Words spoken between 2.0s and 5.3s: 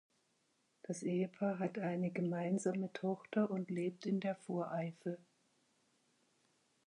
gemeinsame Tochter und lebt in der Voreifel.